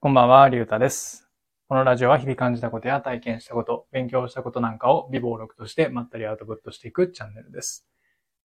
[0.00, 1.28] こんばんは、りゅうたです。
[1.66, 7.84] このラジオは日々感じたことや体験したこと、勉強したことなんかを微暴録としてまったりアウトプットしていくチャンネルです。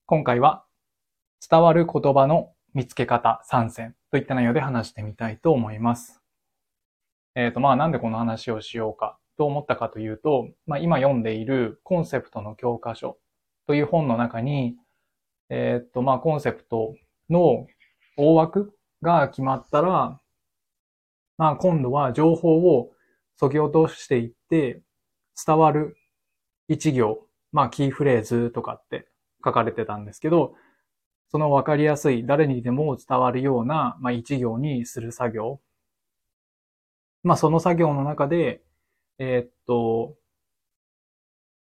[0.07, 0.65] 今回は、
[1.47, 6.23] 伝わる言葉の見つけ方3選といった内容で話してみたいと思います。
[7.35, 13.19] えっ、と、まあなんでこの話をしようかと思ったかというと、まあ今読んでいるコンセプトの教科書
[13.67, 14.75] という本の中に、
[15.49, 16.95] えっ、と、まあコンセプト
[17.29, 17.67] の
[18.17, 20.19] 大枠が決まったら、
[21.37, 22.91] まあ今度は情報を
[23.37, 24.81] 削ぎ落としていって
[25.45, 25.97] 伝わる
[26.67, 29.07] 一行、まあキーフレーズとかって
[29.43, 30.55] 書かれてたんですけど、
[31.29, 35.59] そのわかりやすい、誰にでも伝わるような、まあ一行にする作業。
[37.23, 38.61] まあその作業の中で、
[39.17, 40.15] えーっと、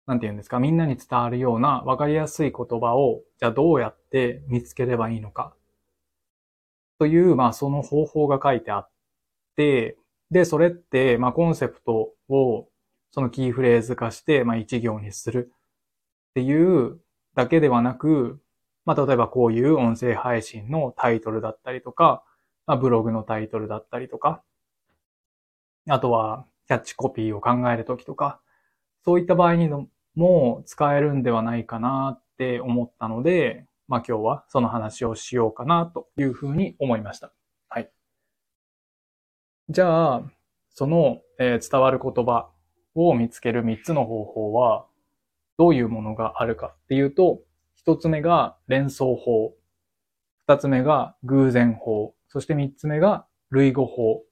[0.07, 5.55] なんて言うんですか、みんなに伝わるようなわかりやすい言葉を、じゃあどうやって見つければいいのか。
[6.99, 8.90] という、まあその方法が書いてあって、
[9.55, 9.95] で、
[10.45, 12.67] それって、まあコンセプトを
[13.11, 15.51] そのキーフレーズ化して、まあ一行にする
[16.31, 16.99] っていう
[17.35, 18.41] だけではなく、
[18.85, 22.23] まあ例えばこういう音声配信のタイトルだったりとか、
[22.65, 24.41] まあブログのタイトルだったりとか、
[25.89, 28.39] あとはキャッチコピーを考えるときとか、
[29.03, 29.69] そういった場合に
[30.15, 37.33] も使えるんではないかなって思ったので、まあ今日はその話をしようかなというふうに思いました。
[39.71, 40.23] じゃあ、
[40.69, 42.49] その、えー伝わる言葉
[42.93, 44.85] を見つける3つの方法は、
[45.57, 47.39] どういうものがあるかっていうと、
[47.85, 49.53] 1つ目が連想法、
[50.45, 54.23] 2つ目が偶然法、そして3つ目が類語法。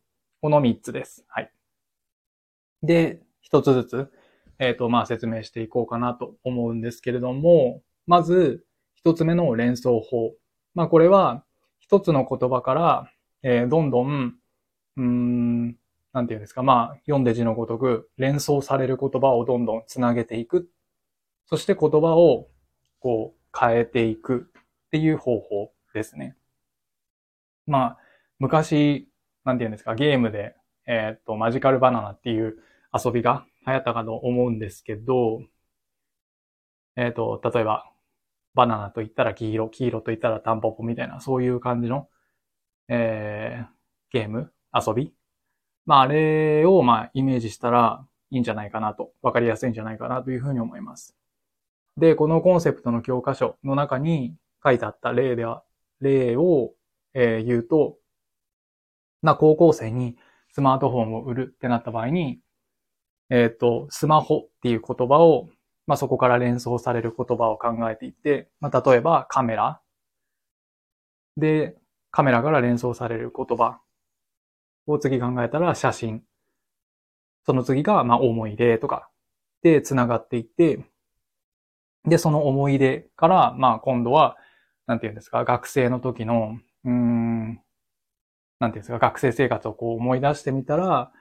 [0.42, 1.24] この3つです。
[1.30, 1.50] はい。
[2.84, 4.12] で、1つずつ、
[4.60, 8.66] えっ、と、まあ説明していこうかなと思うんですけれども、まず、
[9.06, 10.34] 1つ目の連想法。
[10.76, 11.46] まあこれは、
[11.90, 13.10] 1つの言葉から、
[13.42, 14.36] えーどんどん、
[15.00, 15.78] うん、
[16.12, 20.70] なんていうんですか、まあ、読んで字のごとく、連想される言葉をどんどんつなげていく。
[21.46, 22.50] そして言葉を、
[23.00, 24.52] こう、変えていく
[24.88, 26.36] っていう方法ですね。
[27.66, 27.98] まあ、
[28.40, 29.10] 昔、
[29.46, 30.56] なんていうんですか、ゲームで、
[30.86, 32.58] えーっと、マジカルバナナっていう
[32.94, 35.42] 遊びが流行ったかと思うんですけど、
[36.98, 37.90] えーっと、例えば、
[38.54, 42.10] バナナと言ったら黄色、黄色と言ったらタンポポみたいな、そういう感じの、
[42.90, 43.68] えー、
[44.12, 45.14] ゲーム、遊び
[45.90, 51.16] まあ、あれを、まあ、イメージしたらいいんじゃないかなと、わかりやすいんじゃないかなというふうに思います。
[51.98, 55.64] で、このコンセプトの教科書の中に書いてあった例では、
[56.00, 56.74] 例を、
[57.16, 57.98] えー言うと、
[59.24, 60.16] まあ、高校生に
[60.52, 62.40] スマートフォンを売るってなった場合に、
[63.32, 65.50] えっ、と、スマホっていう言葉を、
[65.88, 69.82] まあ、そこから連想される言葉を考えていって、まあ、例えばカメラ。
[71.36, 71.76] で、
[72.12, 73.82] カメラから連想される言葉
[74.92, 76.24] を次考えたら写真。
[77.46, 79.10] その次が、まあ、思い出とか
[79.64, 80.86] で繋がっていって、
[82.06, 84.38] で、その思い出から、まあ、今度は、
[84.88, 87.62] なんていうんですか、学生の時の、うん、
[88.60, 91.12] なんていうんですか、学生生活をこう思い出してみたら、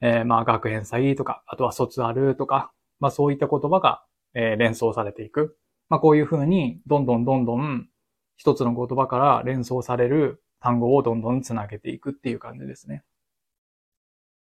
[0.00, 4.02] えーまあ、学園祭とか、あとは卒アルとか、まあ、そういった言葉が、
[4.34, 5.56] えー連想されていく。
[5.88, 7.88] まあ、こういうふうに、どんどんどんどん、
[8.36, 13.04] 一つの言葉から連想される単語をどんどんつなげていくっていう感じですね。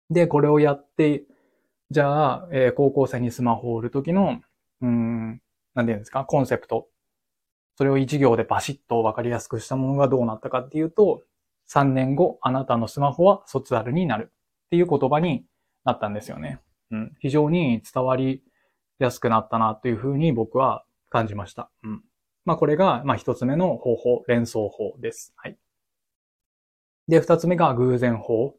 [0.10, 1.24] で、これをやって、
[1.92, 4.42] じゃあ、えー高校生にスマホを売るときの、
[4.82, 5.42] うん、
[5.74, 6.88] なんていうんですか、コンセプト。
[7.76, 11.24] それを一行でバシッとわかりやすくしたものがどうなったかっていうと、
[11.70, 15.46] 3年後、あなたのスマホは卒アルになるっていう言葉に
[15.86, 16.60] なったんですよね。
[16.92, 17.16] うん。
[17.20, 18.42] 非常に伝わり
[19.00, 21.70] やすくなったなというふうに僕は感じました。
[21.84, 22.04] うん。
[22.46, 25.34] まあこれが、まあ一つ目の方法、連想法です。
[25.36, 25.58] はい。
[27.08, 28.56] で、二つ目が偶然法。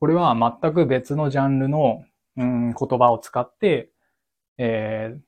[0.00, 2.04] これは全く別のジャンルの、
[2.36, 3.90] うん、言葉を使って、
[4.58, 5.20] えー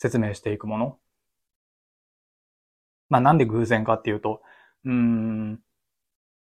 [0.00, 0.98] 説明していくもの。
[3.08, 4.42] まあなんで偶然かっていうと、
[4.84, 5.58] うん、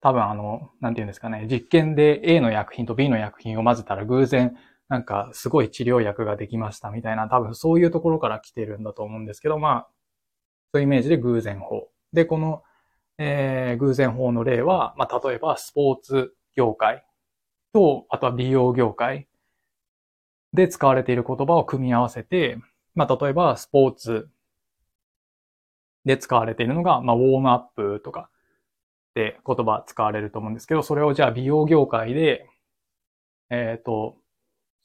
[0.02, 4.56] 多分あの、なんていうんですかね、実験で A の薬品と B の薬品を混ぜたら偶然、
[4.90, 9.88] なんかすごい治療薬ができましたみたいな、多分そういうところから来てるんだと思うんですけど、まあ、
[10.74, 11.90] そういうイメージで偶然法。
[12.14, 12.64] で、この、
[13.17, 17.06] えー偶然法の例は、まあ例えばスポーツ業界
[17.73, 19.28] と、あとは美容業界
[20.53, 22.58] で使われている言葉を組み合わせて、
[22.96, 24.29] まあ、例えば、スポーツ
[26.06, 28.29] で使われているのが、まあ、ウォームアップとか
[29.16, 32.50] で言葉使われると思うんですけど、それをじゃあ美容業界で、
[33.50, 34.17] えっ、と、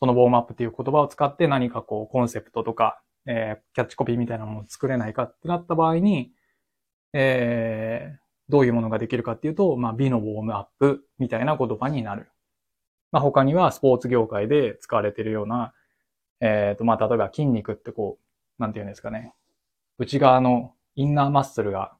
[0.01, 6.33] そのウォームアップっていう言葉を使って何かこうコンセプトとか、えーキャッチコピーみたいなものを作れないかってなった場合に、
[7.13, 12.29] えーどういうものができるかっていうと、まあ、美のウォームアップみたいな言葉になる。
[13.17, 15.73] まあ、他にはスポーツ業界で使われているような、
[16.41, 19.33] えっ、と、まあ、例えば筋肉ってこう、なんていうんですかね。
[19.97, 21.97] 内側のインナーマッスルが、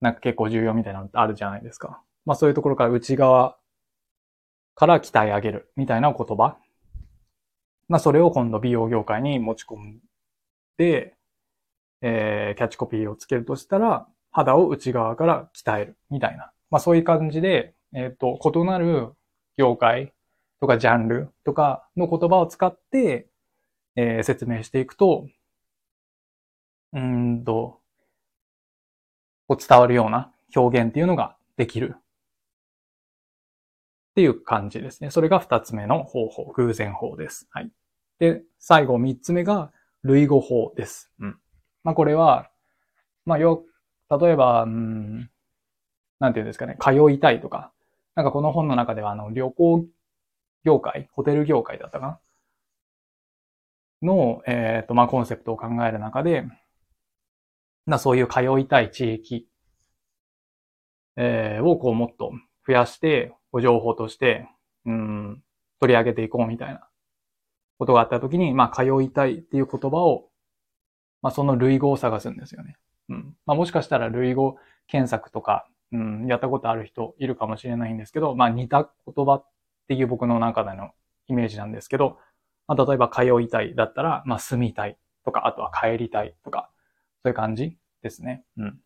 [0.00, 2.00] なんか結構重要みたいなのってあるじゃないですか。
[2.26, 3.56] まあそういうところから内側
[4.76, 6.58] から鍛え上げるみたいな言葉。
[7.88, 9.98] まあそれを今度美容業界に持ち込ん
[10.78, 11.16] で、
[12.02, 16.52] えー、キャッチコピーをつけるとしたら、肌を内側から鍛えるみたいな。
[16.70, 19.08] まあそういう感じで、えっ、ー、と、異なる
[19.56, 20.12] 業界
[20.60, 23.28] とかジャンルとかの言葉を使って、
[23.96, 25.26] えー、説明していくと、
[26.92, 27.80] うんと、
[29.48, 31.96] こう伝わるような表現っていうのができる。
[34.10, 35.10] っていう感じですね。
[35.10, 37.48] それが二つ目の方法、偶然法です。
[37.50, 37.70] はい。
[38.18, 39.72] で、最後三つ目が
[40.02, 41.10] 類語法です。
[41.20, 41.38] うん。
[41.84, 42.50] まあこれは、
[43.24, 43.64] まあよ、
[44.10, 45.30] 例えば、うん、
[46.18, 47.72] なんていうんですかね、通いたいとか、
[48.16, 49.86] なんかこの本の中ではあの旅行
[50.64, 52.20] 業界、ホテル業界だったか
[54.02, 54.06] な？
[54.08, 56.44] の、えっ、ー、と、まあコンセプトを考える中で、
[57.86, 59.48] なそういう通いたい地域、
[61.16, 62.32] えー、をこうもっと
[62.66, 64.48] 増やして、ご情報として、
[64.86, 65.42] うん、
[65.80, 66.88] 取り上げていこうみたいな
[67.78, 70.28] ことがあったときに、まあ、通いたいっていう言葉を、
[71.20, 72.76] まあ、その類語を探すんですよね。
[73.08, 73.36] うん。
[73.44, 79.46] まあ、もしかしたら類語検索とか、うん、やったことある人いるかもしれないんですけど、まあ、似た言葉っ
[79.90, 80.92] っていう僕の中での
[81.26, 82.16] イメージなんですけど、
[82.68, 86.70] まあ、例えば通いたいだったら、まあ、住みたいとか、あとは帰りたいとか、
[87.24, 88.44] そういう感じですね。
[88.56, 88.78] うん。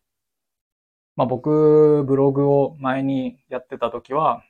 [1.15, 4.41] まあ僕、ブログを前にやってた時は、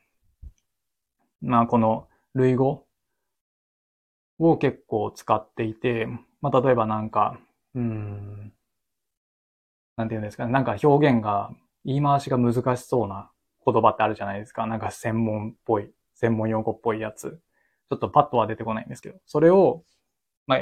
[1.42, 2.86] まあこの類語
[4.38, 6.08] を結構使っていて、
[6.40, 7.38] まあ例えばなんか、
[7.74, 8.50] うん、
[9.98, 11.50] なんて言うんですかね、なんか表現が、
[11.84, 13.30] 言い回しが難しそうな
[13.66, 14.66] 言葉ってあるじゃないですか。
[14.66, 17.40] なんか専門っぽい、専門用語っぽいやつ。
[17.88, 19.84] ちょっとパッとは出てこないんですけど、それを、
[20.46, 20.60] まあ、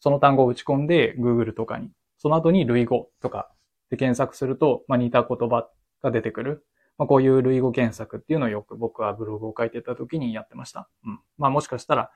[0.00, 3.50] その単語を打ち込んで Google とかに、その後に類語とか
[3.90, 5.68] で検索すると、まあ、似た言葉
[6.02, 6.66] が出てくる。
[6.96, 10.88] まあ、こういう類語検索っていうのをよく僕はブログを書いてた時にやってました。
[11.04, 11.20] うん。
[11.36, 12.10] まあ、もしかしたら、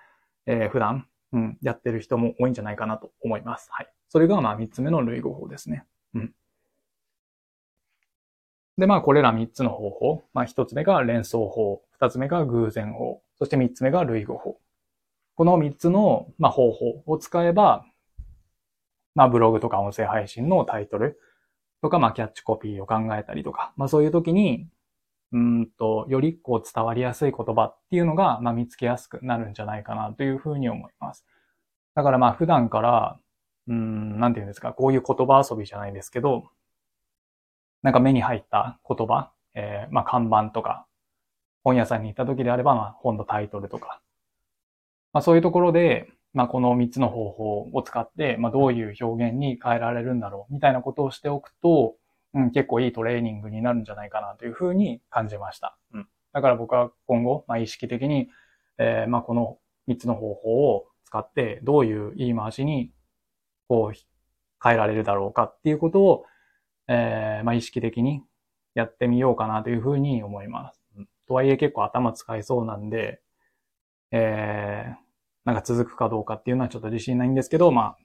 [0.46, 3.68] えー、普段、うん、やってる人も多いんじゃないかなと思います。
[3.70, 3.92] はい。
[4.08, 5.84] それが、まあ、三つ目の類語法ですね。
[6.14, 6.34] うん。
[8.76, 10.24] で、まあ、これら三つの方法。
[10.34, 11.82] まあ、一つ目が連想法。
[12.02, 13.22] 二つ目が偶然法。
[13.38, 14.58] そして三つ目が類語法。
[15.36, 17.84] この三つの、まあ、方法を使えば、
[19.14, 21.20] まあ、ブログとか音声配信のタイトル、
[21.80, 24.66] とか、まあ、キャッチコピーを考えたりとか、まあ、そういう時に、
[25.30, 31.24] うんと、よりこう伝わりやすい言葉っていうのが、まあ、見つけやすくなるんじゃないかなというふうに思います。
[31.94, 33.18] だからまあ、普段から、
[33.68, 36.48] うん、なんて言うんですか、こういう言葉遊びじゃないですけど、
[37.82, 40.86] なんか目に入った言葉、えー、まあ、看板とか、
[41.64, 44.00] 本屋さんに行った時であれば、まあ、本のタイトルとか、
[45.12, 51.94] まあ、そういうところで、まあ、この3つの方法を使って、まあ、どういう表現に変えられるんだろうみたいなことをしておくと、
[52.34, 55.76] うん、結構いいトレーニングになるんじゃないかなというふうに感じました。
[55.92, 58.28] うん、だから僕は今後、まあ、意識的に、
[58.78, 59.58] えー、まあ、この
[59.88, 62.92] 3つの方法を使って、どういう言い回しに、
[63.68, 63.98] こう、
[64.62, 66.24] 変えられるだろうかっていうことを、
[66.88, 68.22] えー、まあ、意識的に
[68.74, 70.81] やってみようかなというふうに思います。
[71.32, 73.20] とはいえ結構頭使いそうなんで、
[74.10, 74.94] えー、
[75.46, 77.98] なんか続くかどうかっていうのはちょっと自信ないんですけど、まあ、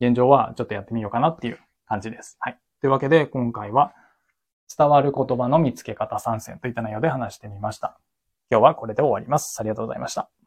[0.00, 2.36] 現状はちょっとやってみようかなっていう感じです。
[2.40, 2.58] はい。
[2.80, 3.92] というわけで、今回は、
[4.76, 8.00] 伝わる言葉の見つけ方参戦といった内容で話してみました。
[8.50, 9.60] 今日はこれで終わります。
[9.60, 10.43] ありがとうございました。